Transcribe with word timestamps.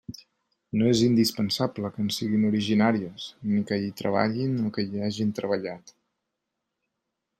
No 0.81 0.85
és 0.91 1.01
indispensable 1.07 1.91
que 1.97 2.01
en 2.03 2.07
siguin 2.15 2.47
originàries, 2.49 3.27
ni 3.51 3.61
que 3.73 3.79
hi 3.83 3.93
treballin 4.01 4.57
o 4.71 4.73
hi 4.87 5.05
hagin 5.09 5.35
treballat. 5.41 5.95